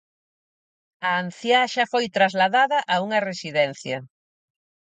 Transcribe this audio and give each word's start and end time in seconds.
A 1.09 1.09
anciá 1.23 1.59
xa 1.73 1.85
foi 1.93 2.05
trasladada 2.17 2.77
a 2.93 2.95
unha 3.05 3.23
residencia. 3.29 3.97